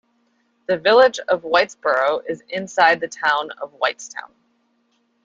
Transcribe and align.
The 0.65 0.79
Village 0.79 1.19
of 1.27 1.43
Whitesboro 1.43 2.23
is 2.27 2.41
inside 2.49 2.99
the 2.99 3.07
Town 3.07 3.51
of 3.61 3.71
Whitestown. 3.79 4.31